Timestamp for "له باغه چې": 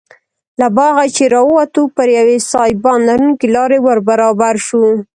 0.59-1.23